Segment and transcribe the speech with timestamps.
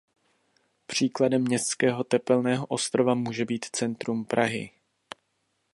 [0.85, 4.71] Příkladem městského tepelného ostrova může být centrum Prahy.